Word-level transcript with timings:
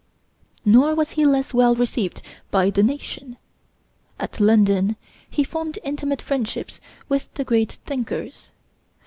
Nor 0.65 0.95
was 0.95 1.11
he 1.11 1.27
less 1.27 1.53
well 1.53 1.75
received 1.75 2.23
by 2.49 2.71
the 2.71 2.81
nation. 2.81 3.37
At 4.19 4.39
London 4.39 4.95
he 5.29 5.43
formed 5.43 5.77
intimate 5.83 6.23
friendships 6.23 6.81
with 7.07 7.31
the 7.35 7.43
great 7.43 7.73
thinkers. 7.85 8.51